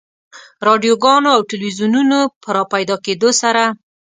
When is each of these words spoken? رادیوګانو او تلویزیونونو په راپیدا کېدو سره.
رادیوګانو 0.67 1.29
او 1.35 1.41
تلویزیونونو 1.51 2.19
په 2.41 2.49
راپیدا 2.57 2.95
کېدو 3.05 3.29
سره. 3.41 3.63